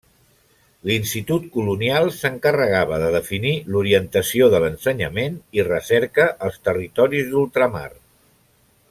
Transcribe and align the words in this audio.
L'Institut 0.91 1.43
Colonial 1.57 2.09
s'encarregava 2.15 2.97
de 3.03 3.11
definir 3.17 3.53
l'orientació 3.75 4.49
de 4.55 4.63
l'ensenyament 4.67 5.37
i 5.61 5.67
recerca 5.71 6.27
als 6.49 6.61
territoris 6.71 7.31
d'ultramar. 7.37 7.87